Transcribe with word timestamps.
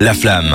La 0.00 0.14
Flamme. 0.14 0.52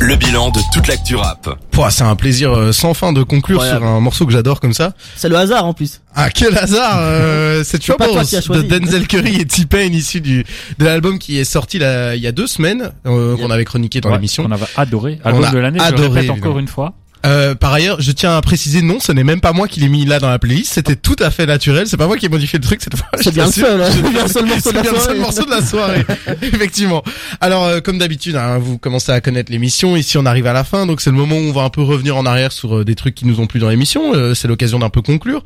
Le 0.00 0.16
bilan 0.16 0.48
de 0.50 0.60
toute 0.72 0.86
l'actu 0.86 1.14
rap. 1.14 1.48
Pouah, 1.70 1.90
c'est 1.90 2.04
un 2.04 2.16
plaisir 2.16 2.52
euh, 2.56 2.72
sans 2.72 2.94
fin 2.94 3.12
de 3.12 3.22
conclure 3.22 3.62
sur 3.62 3.84
un 3.84 4.00
morceau 4.00 4.24
que 4.24 4.32
j'adore 4.32 4.58
comme 4.60 4.72
ça. 4.72 4.94
C'est 5.14 5.28
le 5.28 5.36
hasard 5.36 5.66
en 5.66 5.74
plus. 5.74 6.00
Ah 6.14 6.30
quel 6.30 6.56
hasard 6.56 6.96
euh, 7.00 7.62
C'est 7.66 7.84
pas 7.96 8.08
toi 8.08 8.24
qui 8.24 8.34
as 8.36 8.40
de 8.40 8.44
choisi. 8.44 8.66
Denzel 8.66 9.06
Curry 9.06 9.36
et 9.36 9.44
T-Pain 9.44 9.92
issu 9.92 10.22
du 10.22 10.44
de 10.78 10.84
l'album 10.84 11.18
qui 11.18 11.38
est 11.38 11.44
sorti 11.44 11.78
là, 11.78 12.14
il 12.14 12.22
y 12.22 12.26
a 12.26 12.32
deux 12.32 12.46
semaines 12.46 12.92
euh, 13.06 13.36
qu'on 13.36 13.50
avait 13.50 13.66
chroniqué 13.66 14.00
dans 14.00 14.08
Ouais, 14.08 14.14
l'émission. 14.14 14.44
On 14.48 14.50
avait 14.52 14.64
adoré. 14.76 15.18
On 15.22 15.28
Album 15.28 15.44
a 15.44 15.50
de 15.50 15.58
l'année, 15.58 15.78
je 15.78 15.84
répète 15.94 16.16
évidemment. 16.16 16.32
encore 16.38 16.58
une 16.58 16.68
fois. 16.68 16.94
Euh, 17.26 17.54
par 17.54 17.72
ailleurs, 17.72 18.00
je 18.00 18.12
tiens 18.12 18.36
à 18.36 18.40
préciser 18.40 18.82
non, 18.82 18.98
ce 19.00 19.12
n'est 19.12 19.24
même 19.24 19.40
pas 19.40 19.52
moi 19.52 19.68
qui 19.68 19.80
l'ai 19.80 19.88
mis 19.88 20.04
là 20.04 20.18
dans 20.20 20.30
la 20.30 20.38
playlist, 20.38 20.72
c'était 20.72 20.96
tout 20.96 21.16
à 21.18 21.30
fait 21.30 21.46
naturel, 21.46 21.86
c'est 21.86 21.96
pas 21.96 22.06
moi 22.06 22.16
qui 22.16 22.26
ai 22.26 22.28
modifié 22.28 22.58
le 22.58 22.64
truc 22.64 22.80
cette 22.82 22.96
fois. 22.96 23.06
C'est 23.20 23.32
bien 23.34 23.46
le 23.46 23.52
je 23.52 23.60
t'assure. 23.60 23.78
seul, 23.78 23.82
hein. 23.82 24.10
Bien 24.10 24.22
le 24.22 24.28
seul 24.28 24.46
morceau 24.46 24.72
de 24.72 24.76
la 24.76 24.84
soirée. 24.84 25.18
morceau 25.18 25.44
de 25.44 25.50
la 25.50 25.62
soirée. 25.62 26.06
Effectivement. 26.42 27.02
Alors 27.40 27.64
euh, 27.64 27.80
comme 27.80 27.98
d'habitude, 27.98 28.36
hein, 28.36 28.58
vous 28.58 28.78
commencez 28.78 29.12
à 29.12 29.20
connaître 29.20 29.52
l'émission, 29.52 29.96
ici 29.96 30.16
on 30.18 30.26
arrive 30.26 30.46
à 30.46 30.52
la 30.52 30.64
fin, 30.64 30.86
donc 30.86 31.00
c'est 31.00 31.10
le 31.10 31.16
moment 31.16 31.36
où 31.36 31.40
on 31.44 31.52
va 31.52 31.62
un 31.62 31.70
peu 31.70 31.82
revenir 31.82 32.16
en 32.16 32.24
arrière 32.26 32.52
sur 32.52 32.78
euh, 32.78 32.84
des 32.84 32.94
trucs 32.94 33.14
qui 33.14 33.26
nous 33.26 33.40
ont 33.40 33.46
plu 33.46 33.60
dans 33.60 33.68
l'émission, 33.68 34.14
Euh, 34.14 34.34
c'est 34.34 34.48
l'occasion 34.48 34.78
d'un 34.78 34.90
peu 34.90 35.02
conclure. 35.02 35.44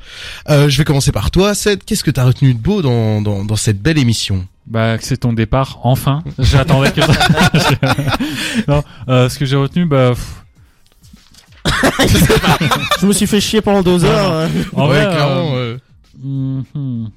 Euh, 0.48 0.68
je 0.68 0.78
vais 0.78 0.84
commencer 0.84 1.12
par 1.12 1.30
toi, 1.30 1.54
Seth, 1.54 1.84
qu'est-ce 1.84 2.04
que 2.04 2.10
t'as 2.10 2.24
retenu 2.24 2.54
de 2.54 2.58
beau 2.58 2.82
dans, 2.82 3.20
dans, 3.20 3.44
dans 3.44 3.56
cette 3.56 3.80
belle 3.82 3.98
émission? 3.98 4.46
Bah, 4.66 4.96
c'est 5.00 5.18
ton 5.18 5.32
départ, 5.34 5.80
enfin. 5.82 6.22
J'attendais 6.38 6.90
que 6.92 7.00
non, 8.68 8.82
euh, 9.08 9.28
ce 9.28 9.38
que 9.38 9.44
j'ai 9.44 9.56
retenu, 9.56 9.84
bah, 9.84 10.10
pff, 10.14 10.43
Je 13.00 13.06
me 13.06 13.12
suis 13.12 13.26
fait 13.26 13.40
chier 13.40 13.60
pendant 13.60 13.82
deux 13.82 14.04
heures. 14.04 14.32
euh. 14.32 14.48
en 14.74 14.86
vrai, 14.86 15.04
euh, 15.06 15.10
clairement, 15.12 15.52
euh, 15.54 15.76
mhm. 16.22 17.08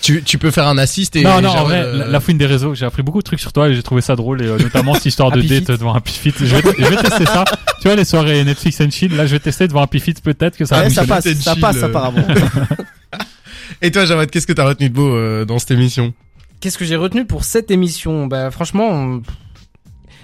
tu, 0.00 0.22
tu 0.22 0.38
peux 0.38 0.50
faire 0.50 0.66
un 0.68 0.78
assist 0.78 1.14
et 1.16 1.22
non, 1.22 1.40
non, 1.40 1.50
en 1.50 1.64
vrai, 1.64 1.82
euh, 1.82 1.98
la, 1.98 2.06
la 2.08 2.20
fouine 2.20 2.38
des 2.38 2.46
réseaux, 2.46 2.74
j'ai 2.74 2.84
appris 2.84 3.02
beaucoup 3.02 3.18
de 3.20 3.24
trucs 3.24 3.40
sur 3.40 3.52
toi 3.52 3.68
et 3.68 3.74
j'ai 3.74 3.82
trouvé 3.82 4.00
ça 4.02 4.16
drôle 4.16 4.42
et 4.42 4.46
euh, 4.46 4.58
notamment 4.58 4.94
cette 4.94 5.06
histoire 5.06 5.30
de 5.32 5.40
date 5.42 5.68
devant 5.78 5.94
un 5.94 6.00
Pifit. 6.00 6.34
Je 6.38 6.44
vais, 6.56 6.62
je 6.78 6.84
vais 6.84 6.96
tester 6.96 7.26
ça. 7.26 7.44
Tu 7.80 7.88
vois, 7.88 7.96
les 7.96 8.04
soirées 8.04 8.42
Netflix 8.44 8.80
and 8.80 8.90
chill, 8.90 9.14
là, 9.16 9.26
je 9.26 9.32
vais 9.32 9.40
tester 9.40 9.68
devant 9.68 9.82
un 9.82 9.86
Pifit, 9.86 10.14
peut-être 10.14 10.56
que 10.56 10.64
ça 10.64 10.76
va 10.76 10.82
Ouais, 10.84 10.90
ça 10.90 11.04
fonctionner. 11.04 11.34
passe, 11.36 11.42
ça 11.44 11.52
chill, 11.52 11.60
passe 11.60 11.82
apparemment. 11.82 12.26
Et 13.82 13.90
toi 13.90 14.04
Jawad, 14.04 14.30
qu'est-ce 14.30 14.46
que 14.46 14.52
t'as 14.52 14.64
retenu 14.66 14.88
de 14.90 14.94
beau 14.94 15.14
euh, 15.14 15.44
dans 15.44 15.58
cette 15.58 15.72
émission? 15.72 16.12
Qu'est-ce 16.60 16.78
que 16.78 16.84
j'ai 16.84 16.94
retenu 16.96 17.24
pour 17.24 17.42
cette 17.42 17.70
émission? 17.72 18.26
Bah 18.26 18.50
franchement, 18.52 18.88
on- 18.90 19.22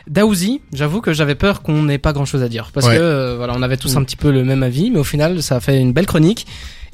Daouzi, 0.09 0.61
j'avoue 0.73 1.01
que 1.01 1.13
j'avais 1.13 1.35
peur 1.35 1.63
qu'on 1.63 1.83
n'ait 1.83 1.99
pas 1.99 2.13
grand-chose 2.13 2.43
à 2.43 2.49
dire 2.49 2.71
parce 2.73 2.87
Ouais. 2.87 2.97
que 2.97 3.01
euh, 3.01 3.37
voilà, 3.37 3.55
on 3.57 3.63
avait 3.63 3.77
tous 3.77 3.95
Mm. 3.95 3.99
un 3.99 4.05
petit 4.05 4.17
peu 4.17 4.31
le 4.31 4.45
même 4.45 4.63
avis, 4.63 4.91
mais 4.91 4.99
au 4.99 5.05
final, 5.05 5.43
ça 5.43 5.57
a 5.57 5.61
fait 5.61 5.79
une 5.81 5.93
belle 5.93 6.07
chronique. 6.07 6.47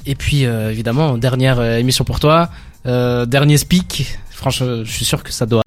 Et 0.05 0.15
puis 0.15 0.45
euh, 0.45 0.69
évidemment, 0.71 1.17
dernière 1.17 1.59
euh, 1.59 1.77
émission 1.77 2.03
pour 2.05 2.19
toi, 2.19 2.49
euh, 2.85 3.25
dernier 3.25 3.57
speak. 3.57 4.17
Franchement, 4.29 4.83
je 4.83 4.91
suis 4.91 5.05
sûr 5.05 5.23
que 5.23 5.31
ça 5.31 5.45
doit. 5.45 5.63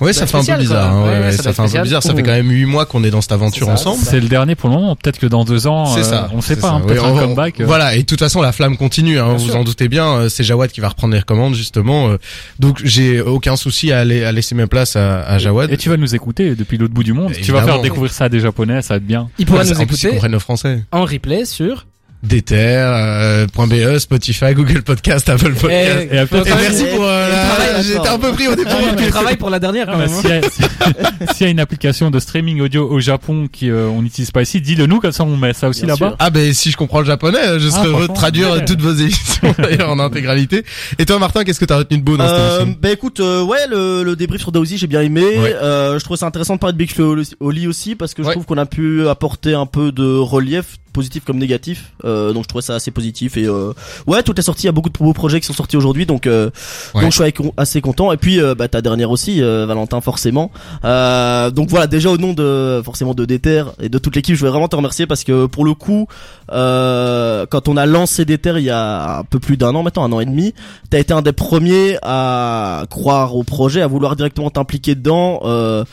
Euh, 0.00 0.04
Ouais, 0.06 0.12
Ça 0.12 0.26
fait 0.26 0.36
un 0.36 0.44
peu 0.44 0.56
bizarre. 0.60 0.90
quoi. 0.90 0.98
hein, 0.98 1.02
Ouais, 1.04 1.10
ouais, 1.18 1.20
ouais, 1.26 1.32
ça, 1.32 1.52
fait 1.52 1.60
un 1.62 1.68
peu 1.68 1.82
bizarre. 1.82 2.02
Ça 2.02 2.14
fait 2.14 2.22
quand 2.22 2.30
même 2.32 2.50
huit 2.50 2.64
mois 2.64 2.86
qu'on 2.86 3.04
est 3.04 3.10
dans 3.10 3.20
cette 3.20 3.32
aventure 3.32 3.66
ça, 3.66 3.72
ensemble. 3.74 4.02
c'est 4.02 4.20
le 4.20 4.28
dernier 4.28 4.54
pour 4.54 4.68
le 4.70 4.76
moment. 4.76 4.96
Peut-être 4.96 5.18
que 5.18 5.26
dans 5.26 5.44
deux 5.44 5.66
ans, 5.66 5.86
C'est 5.86 6.00
euh, 6.00 6.04
ça. 6.04 6.30
on 6.32 6.40
sait 6.40 6.56
pas, 6.56 6.70
hein, 6.70 6.80
peut-être 6.80 7.02
Oui, 7.04 7.10
un 7.10 7.12
on- 7.14 7.18
comeback. 7.18 7.60
euh. 7.60 7.66
Voilà. 7.66 7.94
Et 7.94 8.00
de 8.02 8.06
toute 8.06 8.18
façon, 8.20 8.40
la 8.42 8.52
flamme 8.52 8.76
continue. 8.76 9.18
Hein, 9.18 9.34
vous 9.36 9.46
sûr. 9.46 9.56
en 9.56 9.64
doutez 9.64 9.88
bien. 9.88 10.06
euh, 10.12 10.28
C'est 10.28 10.44
Jawad 10.44 10.70
qui 10.70 10.80
va 10.80 10.88
reprendre 10.88 11.14
les 11.14 11.22
commandes 11.22 11.54
justement. 11.54 12.08
euh, 12.10 12.16
Donc 12.58 12.80
j'ai 12.84 13.20
aucun 13.20 13.56
souci 13.56 13.92
à 13.92 14.00
aller 14.00 14.24
à 14.24 14.32
laisser 14.32 14.54
ma 14.54 14.66
place 14.66 14.96
à, 14.96 15.20
à 15.22 15.38
Jawad. 15.38 15.70
Et 15.72 15.76
tu 15.76 15.88
vas 15.90 15.96
nous 15.96 16.14
écouter 16.14 16.54
depuis 16.54 16.78
l'autre 16.78 16.94
bout 16.94 17.04
du 17.04 17.12
monde. 17.12 17.32
Tu 17.42 17.52
vas 17.52 17.62
faire 17.62 17.80
découvrir 17.82 18.12
ça 18.12 18.24
à 18.24 18.28
des 18.28 18.40
japonais, 18.40 18.82
ça 18.82 18.94
va 18.94 18.98
être 18.98 19.06
bien. 19.06 19.28
Il 19.38 19.46
pourra 19.46 19.60
Ouais, 19.60 19.64
nous 19.64 19.72
en 19.80 19.86
plus, 19.86 19.96
ils 19.96 20.06
écouter 20.06 20.08
comprennent 20.10 20.32
le 20.32 20.38
français. 20.38 20.84
en 20.92 21.04
replay 21.04 21.44
sur. 21.44 21.86
Déter, 22.22 22.56
euh, 22.58 23.46
.be, 23.46 23.98
Spotify, 23.98 24.52
Google 24.54 24.82
Podcast, 24.82 25.28
Apple 25.30 25.54
Podcast. 25.54 26.08
Et 26.12 26.18
après, 26.18 26.40
Et 26.40 26.50
quand 26.50 26.56
merci 26.60 26.84
pour 26.94 27.04
euh, 27.04 27.82
J'étais 27.82 28.08
un 28.08 28.18
peu 28.18 28.32
pris 28.32 28.46
au 28.48 28.54
départ. 28.54 28.76
Tu 28.98 29.06
travailles 29.08 29.36
pour 29.38 29.48
la 29.48 29.58
dernière 29.58 29.86
quand 29.86 29.94
Ah, 29.94 29.98
bah, 29.98 30.04
hein. 30.06 30.20
s'il 30.20 30.30
y 30.30 30.32
a- 30.34 31.32
s'il 31.32 31.46
y 31.46 31.48
a 31.48 31.50
une 31.50 31.60
application 31.60 32.10
de 32.10 32.18
streaming 32.18 32.60
audio 32.60 32.86
au 32.90 33.00
Japon 33.00 33.48
qui 33.50 33.70
euh, 33.70 33.86
on 33.88 34.02
n'utilise 34.02 34.30
pas 34.30 34.42
ici, 34.42 34.60
dis-le 34.60 34.84
nous 34.86 35.00
comme 35.00 35.12
ça 35.12 35.24
on 35.24 35.36
met 35.36 35.54
ça 35.54 35.68
aussi 35.68 35.86
là-bas. 35.86 36.16
Ah 36.18 36.28
ben 36.30 36.52
si 36.52 36.70
je 36.70 36.76
comprends 36.76 37.00
le 37.00 37.06
japonais, 37.06 37.58
je 37.58 37.68
serais 37.70 37.86
heureux 37.88 38.08
de 38.08 38.12
traduire 38.12 38.52
ouais. 38.52 38.64
toutes 38.66 38.80
vos 38.82 38.92
émissions 38.92 39.54
d'ailleurs 39.58 39.88
en 39.90 39.98
intégralité. 39.98 40.64
Et 40.98 41.06
toi 41.06 41.18
Martin, 41.18 41.44
qu'est-ce 41.44 41.60
que 41.60 41.64
t'as 41.64 41.78
retenu 41.78 41.98
de 41.98 42.02
beau 42.02 42.16
dans 42.18 42.26
cette 42.26 42.34
Euh, 42.36 42.60
émission 42.62 42.78
bah 42.82 42.90
écoute, 42.90 43.20
euh, 43.20 43.42
ouais, 43.44 43.66
le, 43.70 44.02
le 44.02 44.14
débrief 44.16 44.42
sur 44.42 44.52
Daouzi, 44.52 44.76
j'ai 44.76 44.86
bien 44.86 45.00
aimé. 45.02 45.22
Ouais. 45.22 45.54
Euh, 45.54 45.98
je 45.98 46.04
trouve 46.04 46.16
ça 46.18 46.26
intéressant 46.26 46.54
de 46.54 46.60
parler 46.60 46.74
de 46.74 46.78
Big 46.78 46.92
Flo 46.92 47.16
Oli 47.40 47.66
aussi 47.66 47.94
parce 47.94 48.12
que 48.14 48.22
je 48.22 48.28
Ouais. 48.28 48.34
trouve 48.34 48.44
qu'on 48.44 48.58
a 48.58 48.66
pu 48.66 49.08
apporter 49.08 49.54
un 49.54 49.66
peu 49.66 49.90
de 49.92 50.04
relief, 50.18 50.76
positif 50.92 51.24
comme 51.24 51.38
négatif. 51.38 51.92
Euh, 52.04 52.32
donc 52.32 52.44
je 52.44 52.48
trouvais 52.48 52.62
ça 52.62 52.74
assez 52.74 52.90
positif 52.90 53.36
et 53.36 53.44
euh, 53.46 53.72
ouais, 54.06 54.22
tout 54.22 54.38
est 54.38 54.42
sorti. 54.42 54.64
Il 54.64 54.66
y 54.66 54.68
a 54.68 54.72
beaucoup 54.72 54.90
de 54.90 54.98
beaux 54.98 55.12
projets 55.12 55.40
qui 55.40 55.46
sont 55.46 55.52
sortis 55.52 55.76
aujourd'hui, 55.76 56.06
donc 56.06 56.26
euh, 56.26 56.50
Ouais. 56.94 57.02
donc 57.02 57.12
je 57.12 57.22
suis 57.22 57.34
assez 57.56 57.80
content. 57.80 58.12
Et 58.12 58.16
puis 58.16 58.40
euh, 58.40 58.54
bah 58.54 58.68
ta 58.68 58.82
dernière 58.82 59.10
aussi, 59.10 59.42
euh, 59.42 59.66
Valentin 59.66 60.00
forcément. 60.00 60.50
Euh, 60.84 61.50
donc 61.50 61.68
voilà, 61.70 61.86
déjà 61.86 62.10
au 62.10 62.18
nom 62.18 62.32
de 62.32 62.82
forcément 62.84 63.14
de 63.14 63.24
Déter 63.24 63.64
et 63.80 63.88
de 63.88 63.98
toute 63.98 64.14
l'équipe, 64.16 64.34
je 64.34 64.40
voulais 64.40 64.50
vraiment 64.50 64.68
te 64.68 64.76
remercier 64.76 65.06
parce 65.06 65.24
que 65.24 65.46
pour 65.46 65.64
le 65.64 65.74
coup, 65.74 66.06
euh, 66.52 67.46
quand 67.50 67.68
on 67.68 67.76
a 67.76 67.86
lancé 67.86 68.24
Déter 68.24 68.54
il 68.56 68.64
y 68.64 68.70
a 68.70 69.18
un 69.18 69.24
peu 69.24 69.38
plus 69.38 69.56
d'un 69.56 69.74
an 69.74 69.82
maintenant, 69.82 70.04
un 70.04 70.12
an 70.12 70.20
et 70.20 70.26
demi, 70.26 70.54
t'as 70.90 70.98
été 70.98 71.12
un 71.12 71.22
des 71.22 71.32
premiers 71.32 71.96
à 72.02 72.84
croire 72.90 73.36
au 73.36 73.42
projet, 73.44 73.82
à 73.82 73.86
vouloir 73.86 74.16
directement 74.16 74.50
t'impliquer 74.50 74.94
dedans. 74.94 75.40
Euh, 75.44 75.84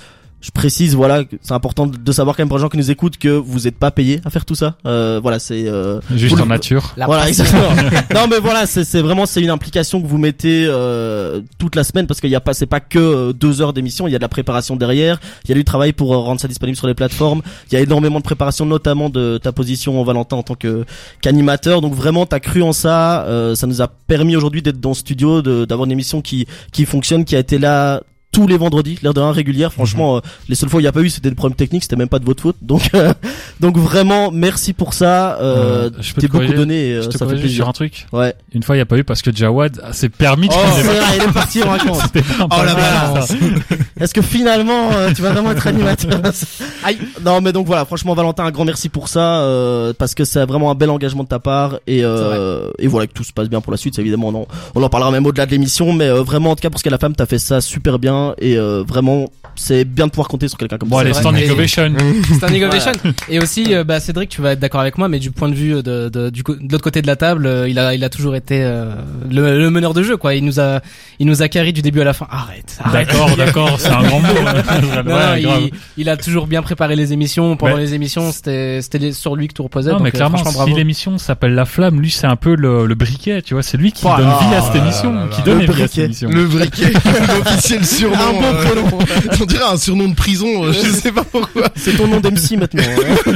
je 0.47 0.51
précise, 0.51 0.95
voilà, 0.95 1.25
que 1.25 1.35
c'est 1.41 1.53
important 1.53 1.87
de 1.87 2.11
savoir 2.13 2.35
quand 2.37 2.41
même 2.41 2.47
pour 2.47 2.57
les 2.57 2.61
gens 2.61 2.69
qui 2.69 2.77
nous 2.77 2.89
écoutent 2.89 3.17
que 3.17 3.27
vous 3.27 3.59
n'êtes 3.61 3.77
pas 3.77 3.91
payé 3.91 4.21
à 4.23 4.29
faire 4.29 4.45
tout 4.45 4.55
ça. 4.55 4.77
Euh, 4.85 5.19
voilà, 5.21 5.39
c'est 5.39 5.67
euh, 5.67 5.99
Juste 6.15 6.35
en 6.35 6.43
le- 6.43 6.45
nature. 6.45 6.93
La 6.95 7.05
voilà, 7.05 7.27
exactement. 7.27 7.69
non, 8.15 8.27
mais 8.29 8.39
voilà, 8.39 8.65
c'est 8.65 8.85
c'est 8.85 9.01
vraiment 9.01 9.25
c'est 9.25 9.41
une 9.41 9.49
implication 9.49 10.01
que 10.01 10.07
vous 10.07 10.17
mettez 10.17 10.65
euh, 10.67 11.41
toute 11.57 11.75
la 11.75 11.83
semaine 11.83 12.07
parce 12.07 12.21
qu'il 12.21 12.29
y 12.29 12.35
a 12.35 12.39
pas 12.39 12.53
c'est 12.53 12.65
pas 12.65 12.79
que 12.79 13.33
deux 13.33 13.61
heures 13.61 13.73
d'émission, 13.73 14.07
il 14.07 14.11
y 14.11 14.15
a 14.15 14.19
de 14.19 14.23
la 14.23 14.29
préparation 14.29 14.77
derrière, 14.77 15.19
il 15.43 15.49
y 15.49 15.51
a 15.51 15.55
du 15.55 15.65
travail 15.65 15.91
pour 15.91 16.15
rendre 16.15 16.39
ça 16.39 16.47
disponible 16.47 16.77
sur 16.77 16.87
les 16.87 16.93
plateformes, 16.95 17.41
il 17.69 17.73
y 17.75 17.77
a 17.77 17.81
énormément 17.81 18.19
de 18.19 18.23
préparation, 18.23 18.65
notamment 18.65 19.09
de 19.09 19.37
ta 19.43 19.51
position 19.51 20.01
Valentin 20.03 20.37
en 20.37 20.43
tant 20.43 20.55
que 20.55 20.85
qu'animateur. 21.21 21.81
Donc 21.81 21.93
vraiment, 21.93 22.25
t'as 22.25 22.39
cru 22.39 22.61
en 22.63 22.71
ça, 22.73 23.23
euh, 23.25 23.53
ça 23.55 23.67
nous 23.67 23.81
a 23.81 23.87
permis 23.87 24.35
aujourd'hui 24.37 24.61
d'être 24.61 24.79
dans 24.79 24.89
le 24.91 24.95
studio, 24.95 25.41
de- 25.41 25.65
d'avoir 25.65 25.85
une 25.85 25.91
émission 25.91 26.21
qui 26.21 26.47
qui 26.71 26.85
fonctionne, 26.85 27.25
qui 27.25 27.35
a 27.35 27.39
été 27.39 27.57
là 27.59 28.01
tous 28.37 28.45
les 28.45 28.57
vendredis, 28.57 28.99
l'air 29.01 29.15
de 29.15 29.19
rien 29.19 29.31
régulière. 29.31 29.73
Franchement, 29.73 30.17
euh, 30.17 30.19
les 30.47 30.53
seules 30.53 30.69
fois 30.69 30.77
où 30.77 30.81
il 30.81 30.83
n'y 30.83 30.87
a 30.87 30.91
pas 30.91 31.01
eu, 31.01 31.09
c'était 31.09 31.29
des 31.29 31.35
problèmes 31.35 31.55
techniques, 31.55 31.81
c'était 31.81 31.95
même 31.95 32.07
pas 32.07 32.19
de 32.19 32.25
votre 32.25 32.43
faute. 32.43 32.55
Donc, 32.61 32.91
euh, 32.93 33.11
donc 33.59 33.77
vraiment, 33.77 34.31
merci 34.31 34.73
pour 34.73 34.93
ça. 34.93 35.37
Euh, 35.39 35.57
Euh, 35.87 35.89
je 35.99 36.13
peux 36.13 36.21
t'es 36.21 36.27
te 36.27 36.31
beaucoup 36.33 36.53
donné, 36.53 36.89
et, 36.89 36.93
euh, 36.95 37.01
Je 37.03 37.07
te 37.09 37.17
ça 37.17 37.25
fait 37.27 37.35
plaisir. 37.35 37.55
sur 37.63 37.69
un 37.69 37.73
truc. 37.73 38.05
Ouais. 38.11 38.33
Une 38.53 38.63
fois 38.63 38.75
il 38.75 38.79
y 38.79 38.81
a 38.81 38.85
pas 38.85 38.97
eu 38.97 39.03
parce 39.03 39.21
que 39.21 39.35
Jawad 39.35 39.81
s'est 39.91 40.09
permis 40.09 40.47
de 40.49 40.53
Oh, 40.53 40.57
c'est 40.75 40.83
vrai, 40.83 40.95
il 41.17 41.23
est 41.23 41.33
parti 41.33 41.63
en 41.63 41.67
Oh 42.51 42.63
la 42.65 42.75
balance. 42.75 43.31
Est-ce 43.99 44.13
que 44.13 44.21
finalement, 44.21 44.91
euh, 44.93 45.11
tu 45.15 45.21
vas 45.21 45.31
vraiment 45.31 45.51
être 45.51 45.65
animateur 45.67 46.21
Aïe. 46.83 46.97
Non, 47.23 47.41
mais 47.41 47.51
donc 47.53 47.65
voilà, 47.67 47.85
franchement, 47.85 48.13
Valentin, 48.13 48.45
un 48.45 48.51
grand 48.51 48.65
merci 48.65 48.89
pour 48.89 49.07
ça, 49.07 49.39
euh, 49.41 49.93
parce 49.97 50.13
que 50.15 50.23
c'est 50.25 50.45
vraiment 50.45 50.69
un 50.71 50.75
bel 50.75 50.89
engagement 50.89 51.23
de 51.23 51.29
ta 51.29 51.39
part, 51.39 51.79
et 51.87 52.03
euh, 52.03 52.69
et 52.79 52.87
voilà 52.87 53.07
que 53.07 53.13
tout 53.13 53.23
se 53.23 53.33
passe 53.33 53.49
bien 53.49 53.61
pour 53.61 53.71
la 53.71 53.77
suite. 53.77 53.97
Évidemment, 53.99 54.27
on 54.29 54.35
en, 54.43 54.47
on 54.75 54.83
en 54.83 54.89
parlera 54.89 55.11
même 55.11 55.25
au-delà 55.25 55.45
de 55.45 55.51
l'émission, 55.51 55.93
mais 55.93 56.05
euh, 56.07 56.21
vraiment, 56.21 56.51
en 56.51 56.55
tout 56.55 56.61
cas, 56.61 56.69
pour 56.69 56.79
ce 56.79 56.83
qu'est 56.83 56.89
la 56.89 56.97
femme, 56.97 57.15
t'as 57.15 57.25
fait 57.25 57.39
ça 57.39 57.61
super 57.61 57.99
bien, 57.99 58.33
et 58.39 58.57
euh, 58.57 58.83
vraiment, 58.87 59.29
c'est 59.55 59.85
bien 59.85 60.05
de 60.05 60.11
pouvoir 60.11 60.27
compter 60.27 60.47
sur 60.47 60.57
quelqu'un 60.57 60.77
comme 60.77 60.89
Bon 60.89 60.97
ça. 60.97 61.01
allez, 61.01 61.11
vrai. 61.11 61.21
standing 61.21 61.43
Et- 61.45 61.51
ovation. 61.51 61.93
C'est 62.39 62.43
un 62.43 62.53
innovation. 62.53 62.91
Et 63.29 63.39
aussi, 63.47 63.73
euh, 63.73 63.83
bah, 63.83 63.99
Cédric, 63.99 64.29
tu 64.29 64.41
vas 64.41 64.51
être 64.51 64.59
d'accord 64.59 64.81
avec 64.81 64.97
moi, 64.97 65.07
mais 65.07 65.19
du 65.19 65.31
point 65.31 65.49
de 65.49 65.55
vue 65.55 65.81
de, 65.81 66.09
de, 66.09 66.29
du 66.29 66.43
de 66.43 66.71
l'autre 66.71 66.83
côté 66.83 67.01
de 67.01 67.07
la 67.07 67.15
table, 67.15 67.45
euh, 67.45 67.67
il 67.69 67.79
a, 67.79 67.93
il 67.95 68.03
a 68.03 68.09
toujours 68.09 68.35
été 68.35 68.61
euh, 68.63 68.91
le, 69.29 69.57
le 69.57 69.69
meneur 69.69 69.93
de 69.93 70.03
jeu, 70.03 70.17
quoi. 70.17 70.35
Il 70.35 70.43
nous 70.45 70.59
a, 70.59 70.81
il 71.19 71.25
nous 71.27 71.41
a 71.41 71.47
carré 71.47 71.71
du 71.71 71.81
début 71.81 72.01
à 72.01 72.03
la 72.03 72.13
fin. 72.13 72.27
Arrête. 72.29 72.77
arrête. 72.83 73.07
D'accord, 73.07 73.35
d'accord, 73.37 73.79
c'est 73.79 73.89
un 73.89 74.03
grand 74.03 74.19
mot. 74.19 74.27
hein. 74.45 74.63
Non, 75.05 75.15
Ouais, 75.15 75.41
non, 75.41 75.49
grave. 75.49 75.61
il, 75.63 75.71
il 75.97 76.09
a 76.09 76.17
toujours 76.17 76.47
bien 76.47 76.61
préparé 76.61 76.95
les 76.95 77.13
émissions. 77.13 77.55
Pendant 77.57 77.75
Ouais. 77.75 77.81
les 77.81 77.93
émissions, 77.93 78.31
c'était, 78.31 78.81
c'était 78.81 79.11
sur 79.11 79.35
lui 79.35 79.47
que 79.47 79.53
tout 79.53 79.63
reposait. 79.63 79.91
Non, 79.91 79.97
donc, 79.97 80.03
mais 80.03 80.09
euh, 80.09 80.11
clairement, 80.11 80.37
si 80.43 80.73
l'émission 80.73 81.17
s'appelle 81.17 81.53
La 81.55 81.65
Flamme, 81.65 81.99
lui, 82.01 82.11
c'est 82.11 82.27
un 82.27 82.35
peu 82.35 82.55
le, 82.55 82.85
le 82.85 82.95
briquet, 82.95 83.41
tu 83.41 83.53
vois. 83.53 83.63
C'est 83.63 83.77
lui 83.77 83.91
qui 83.91 84.03
Oh 84.05 84.13
donne 84.17 84.27
là 84.27 84.39
vie 84.41 84.55
à 84.55 84.61
cette 84.61 84.75
là 84.75 84.81
émission, 84.81 85.13
là 85.13 85.27
qui 85.31 85.39
là. 85.39 85.45
donne 85.45 85.59
Le 85.59 85.65
vie 85.65 85.71
à 85.71 85.75
cette 85.75 85.77
briquet. 85.87 86.03
émission. 86.05 86.29
Le 86.29 86.45
briquet, 86.45 86.93
l'officiel 87.37 87.85
surnom. 87.85 88.17
Un 88.17 88.89
bon 88.89 88.99
euh, 88.99 89.31
on 89.41 89.45
dirait 89.45 89.63
un 89.71 89.77
surnom 89.77 90.07
de 90.09 90.15
prison, 90.15 90.65
euh, 90.65 90.73
je 90.73 90.79
sais 90.89 91.11
pas 91.11 91.23
pourquoi. 91.23 91.63
C'est 91.75 91.93
ton 91.95 92.07
nom 92.07 92.19
d'MC 92.19 92.57
maintenant. 92.59 92.83
hein. 92.83 93.31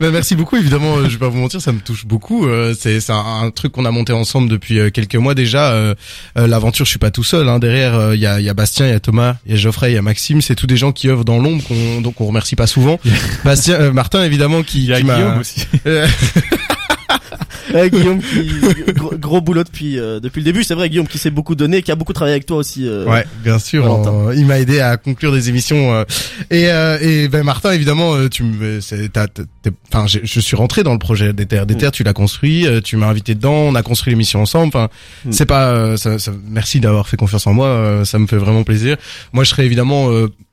Bah, 0.00 0.10
merci 0.10 0.34
beaucoup, 0.34 0.56
évidemment, 0.56 0.96
euh, 0.96 1.04
je 1.04 1.10
vais 1.10 1.18
pas 1.18 1.28
vous 1.28 1.38
mentir, 1.38 1.60
ça 1.60 1.72
me 1.72 1.80
touche 1.80 2.04
beaucoup. 2.06 2.46
euh, 2.46 2.74
c'est 2.78 2.98
un, 3.10 3.14
un 3.44 3.50
truc 3.50 3.72
qu'on 3.72 3.84
a 3.84 3.90
monté 3.90 4.12
ensemble 4.12 4.48
depuis 4.48 4.78
euh, 4.78 4.90
quelques 4.90 5.14
mois 5.16 5.34
déjà. 5.34 5.74
L'aventure, 6.36 6.84
je 6.84 6.90
suis 6.90 6.98
pas 6.98 7.10
tout 7.10 7.24
seul. 7.24 7.48
Hein, 7.48 7.58
derrière, 7.58 8.14
il 8.14 8.20
y, 8.20 8.26
a, 8.26 8.40
il 8.40 8.44
y 8.46 8.48
a 8.48 8.54
Bastien, 8.54 8.86
il 8.86 8.90
y 8.90 8.94
a 8.94 9.00
Thomas, 9.00 9.36
il 9.46 9.52
y 9.52 9.54
a 9.54 9.58
Geoffrey, 9.58 9.92
il 9.92 9.94
y 9.94 9.98
a 9.98 10.02
Maxime. 10.02 10.40
C'est 10.42 10.54
tous 10.54 10.66
des 10.66 10.76
gens 10.76 10.92
qui 10.92 11.08
œuvrent 11.08 11.24
dans 11.24 11.38
l'ombre, 11.38 11.62
qu'on 11.64 12.00
donc 12.00 12.20
on 12.20 12.26
remercie 12.26 12.56
pas 12.56 12.66
souvent. 12.66 12.98
Bastien, 13.44 13.74
euh, 13.74 13.92
Martin, 13.92 14.24
évidemment, 14.24 14.62
qui, 14.62 14.78
Il 14.80 14.84
y 14.90 14.94
a 14.94 14.98
qui 14.98 15.04
m'a- 15.04 15.14
Guillaume 15.16 15.38
aussi. 15.38 15.66
Euh, 17.74 17.80
Ouais, 17.82 17.90
Guillaume 17.90 18.20
qui 18.20 18.92
gros, 18.94 19.12
gros 19.16 19.40
boulot 19.40 19.64
depuis 19.64 19.98
euh, 19.98 20.20
depuis 20.20 20.40
le 20.40 20.44
début. 20.44 20.64
C'est 20.64 20.74
vrai, 20.74 20.88
Guillaume 20.90 21.06
qui 21.06 21.18
s'est 21.18 21.30
beaucoup 21.30 21.54
donné, 21.54 21.82
qui 21.82 21.90
a 21.92 21.94
beaucoup 21.96 22.12
travaillé 22.12 22.34
avec 22.34 22.46
toi 22.46 22.56
aussi. 22.58 22.86
euh, 22.86 23.04
Ouais, 23.06 23.24
bien 23.44 23.58
sûr. 23.58 23.90
En- 23.90 24.32
il 24.32 24.46
m'a 24.46 24.58
aidé 24.58 24.80
à 24.80 24.96
conclure 24.96 25.32
des 25.32 25.48
émissions. 25.48 25.92
euh, 25.94 26.04
et 26.50 26.70
euh, 26.70 26.98
et 27.00 27.28
ben 27.28 27.42
Martin, 27.44 27.72
évidemment, 27.72 28.14
euh, 28.14 28.28
tu 28.28 28.42
me, 28.42 28.80
enfin, 29.92 30.06
je 30.06 30.40
suis 30.40 30.56
rentré 30.56 30.82
dans 30.82 30.92
le 30.92 30.98
projet 30.98 31.32
des 31.32 31.46
terres. 31.46 31.66
Des 31.66 31.74
Mm. 31.74 31.78
terres, 31.78 31.92
tu 31.92 32.02
l'as 32.02 32.12
construit. 32.12 32.66
euh, 32.66 32.80
tu 32.80 32.96
m'as 32.96 33.06
invité 33.08 33.34
dedans. 33.34 33.52
On 33.54 33.74
a 33.74 33.82
construit 33.82 34.10
l'émission 34.12 34.40
ensemble. 34.42 34.68
Enfin, 34.68 34.88
Mm. 35.24 35.32
c'est 35.32 35.46
pas. 35.46 35.70
euh, 35.72 35.96
ça, 35.96 36.18
ça- 36.18 36.32
merci 36.48 36.80
d'avoir 36.80 37.08
fait 37.08 37.16
confiance 37.16 37.46
en 37.46 37.52
moi. 37.54 37.66
euh, 37.68 38.04
ça 38.04 38.18
me 38.18 38.26
fait 38.26 38.36
vraiment 38.36 38.62
plaisir. 38.64 38.96
Moi, 39.32 39.44
je 39.44 39.50
serais 39.50 39.66
évidemment. 39.66 40.08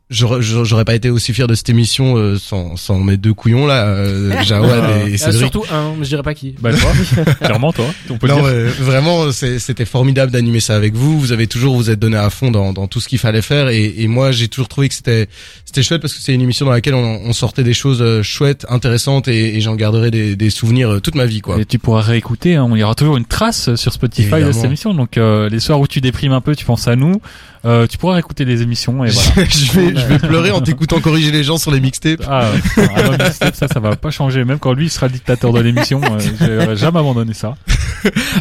Euh, 0.09 0.13
J'aurais 0.15 0.41
j'aurais 0.41 0.85
pas 0.85 0.95
été 0.95 1.09
aussi 1.09 1.33
fier 1.33 1.47
de 1.47 1.53
cette 1.55 1.67
émission 1.69 2.15
euh, 2.17 2.37
sans, 2.37 2.77
sans 2.77 2.97
mes 2.99 3.17
deux 3.17 3.33
couillons 3.33 3.65
là, 3.67 3.85
euh, 3.87 4.41
Jawad 4.43 5.07
et 5.07 5.13
Euh, 5.13 5.17
Cédric. 5.17 5.37
surtout 5.39 5.63
un, 5.71 5.93
mais 5.97 6.05
je 6.05 6.09
dirais 6.09 6.23
pas 6.23 6.33
qui. 6.33 6.55
Bah 6.61 6.71
toi, 6.73 6.91
clairement 7.41 7.73
toi, 7.73 7.85
on 8.09 8.17
peut 8.17 8.27
Non, 8.27 8.35
dire. 8.35 8.43
ouais, 8.45 8.63
vraiment, 8.79 9.31
c'est- 9.31 9.59
c'était 9.59 9.83
formidable 9.85 10.31
d'animer 10.31 10.61
ça 10.61 10.75
avec 10.77 10.93
vous. 10.95 11.19
Vous 11.19 11.31
avez 11.33 11.47
toujours 11.47 11.75
vous 11.75 11.89
êtes 11.89 11.99
donné 11.99 12.15
à 12.17 12.29
fond 12.29 12.51
dans, 12.51 12.71
dans 12.71 12.87
tout 12.87 12.99
ce 13.01 13.07
qu'il 13.09 13.19
fallait 13.19 13.41
faire, 13.41 13.67
et, 13.69 13.95
et 13.97 14.07
moi 14.07 14.31
j'ai 14.31 14.47
toujours 14.47 14.69
trouvé 14.69 14.87
que 14.87 14.95
c'était 14.95 15.27
c'était 15.65 15.83
chouette 15.83 16.01
parce 16.01 16.13
que 16.13 16.21
c'est 16.21 16.33
une 16.33 16.41
émission 16.41 16.65
dans 16.65 16.71
laquelle 16.71 16.95
on, 16.95 17.21
on 17.25 17.33
sortait 17.33 17.63
des 17.63 17.73
choses 17.73 18.01
euh, 18.01 18.23
chouettes, 18.23 18.65
intéressantes, 18.69 19.27
et, 19.27 19.57
et 19.57 19.61
j'en 19.61 19.75
garderai 19.75 20.09
des, 20.09 20.35
des 20.37 20.49
souvenirs 20.49 20.89
euh, 20.93 20.99
toute 21.01 21.15
ma 21.15 21.25
vie, 21.25 21.41
quoi. 21.41 21.59
Et 21.59 21.65
tu 21.65 21.79
pourras 21.79 22.01
réécouter, 22.01 22.55
hein, 22.55 22.69
il 22.73 22.79
y 22.79 22.83
aura 22.83 22.95
toujours 22.95 23.17
une 23.17 23.25
trace 23.25 23.75
sur 23.75 23.91
Spotify 23.91 24.29
de 24.29 24.35
Évidemment. 24.35 24.53
cette 24.53 24.65
émission. 24.65 24.93
Donc 24.93 25.17
euh, 25.17 25.49
les 25.49 25.59
soirs 25.59 25.81
où 25.81 25.87
tu 25.87 25.99
déprimes 25.99 26.31
un 26.31 26.41
peu, 26.41 26.55
tu 26.55 26.63
penses 26.63 26.87
à 26.87 26.95
nous, 26.95 27.19
euh, 27.65 27.87
tu 27.87 27.97
pourras 27.97 28.15
réécouter 28.15 28.45
des 28.45 28.61
émissions 28.61 29.03
et 29.05 29.09
voilà. 29.11 29.49
je 29.49 29.71
vais 29.71 29.95
je 29.99 30.05
vais 30.05 30.19
pleurer 30.19 30.51
en 30.51 30.61
t'écoutant 30.61 30.99
corriger 30.99 31.31
les 31.31 31.43
gens 31.43 31.57
sur 31.57 31.71
les 31.71 31.79
mixtapes. 31.79 32.23
Ah, 32.27 32.49
ouais. 32.77 33.17
mixtape, 33.25 33.55
ça, 33.55 33.67
ça 33.67 33.79
va 33.79 33.95
pas 33.95 34.11
changer. 34.11 34.43
Même 34.45 34.59
quand 34.59 34.73
lui 34.73 34.85
il 34.85 34.89
sera 34.89 35.07
le 35.07 35.13
dictateur 35.13 35.53
de 35.53 35.59
l'émission, 35.59 36.01
euh, 36.41 36.75
jamais 36.75 36.99
abandonné 36.99 37.33
ça. 37.33 37.55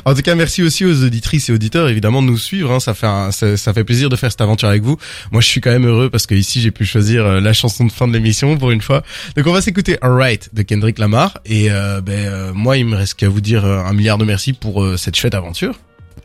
En 0.05 0.15
tout 0.15 0.23
cas, 0.23 0.35
merci 0.35 0.63
aussi 0.63 0.85
aux 0.85 1.03
auditrices 1.05 1.49
et 1.49 1.53
auditeurs 1.53 1.89
évidemment 1.89 2.23
de 2.23 2.29
nous 2.29 2.39
suivre. 2.39 2.73
Hein, 2.73 2.81
ça 2.81 2.95
fait 2.95 3.07
un- 3.07 3.31
ça, 3.33 3.57
ça 3.57 3.73
fait 3.73 3.85
plaisir 3.85 4.09
de 4.09 4.17
faire 4.17 4.31
cette 4.31 4.41
aventure 4.41 4.69
avec 4.69 4.83
vous. 4.83 4.97
Moi, 5.33 5.41
je 5.41 5.47
suis 5.47 5.61
quand 5.61 5.71
même 5.71 5.87
heureux 5.87 6.11
parce 6.11 6.27
que 6.27 6.35
ici 6.35 6.61
j'ai 6.61 6.71
pu 6.71 6.85
choisir 6.85 7.25
euh, 7.25 7.41
la 7.41 7.53
chanson 7.53 7.85
de 7.85 7.93
fin 7.93 8.07
de 8.07 8.13
l'émission 8.13 8.57
pour 8.59 8.71
une 8.71 8.83
fois. 8.83 9.03
Donc 9.37 9.47
on 9.47 9.53
va 9.53 9.61
s'écouter 9.63 9.97
Alright 10.03 10.51
de 10.53 10.63
Kendrick 10.63 10.99
Lamar. 10.99 11.39
Et 11.47 11.71
euh, 11.71 12.01
ben 12.01 12.13
euh, 12.27 12.53
moi, 12.55 12.77
il 12.77 12.87
me 12.87 12.97
reste 12.97 13.15
qu'à 13.15 13.29
vous 13.29 13.41
dire 13.41 13.65
un 13.65 13.93
milliard 13.93 14.19
de 14.19 14.25
merci 14.25 14.53
pour 14.53 14.85
cette 14.99 15.17
chouette 15.17 15.35
aventure. 15.35 15.75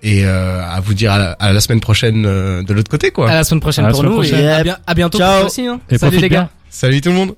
Et 0.03 0.25
euh, 0.25 0.62
à 0.63 0.80
vous 0.80 0.94
dire 0.95 1.12
à 1.12 1.19
la, 1.19 1.31
à 1.33 1.53
la 1.53 1.62
semaine 1.62 1.80
prochaine 1.80 2.25
euh, 2.25 2.63
de 2.63 2.74
l'autre 2.74 2.89
côté 2.89 3.12
quoi. 3.12 3.30
À 3.30 3.36
la 3.36 3.44
semaine 3.44 3.62
prochaine 3.62 3.86
À 3.86 3.89
la 3.89 3.94
pour 3.94 4.01
semaine 4.01 4.15
nous 4.15 4.24
et 4.24 4.48
à, 4.51 4.63
bien- 4.63 4.77
à 4.88 4.94
bientôt 4.95 5.18
Ciao. 5.19 5.38
pour 5.38 5.45
aussi. 5.48 5.68
Hein. 5.68 5.80
Et 5.89 5.98
Salut 5.98 6.18
les 6.18 6.30
gars. 6.30 6.39
bien. 6.42 6.50
Salut 6.69 7.01
tout 7.01 7.09
le 7.09 7.15
monde. 7.15 7.36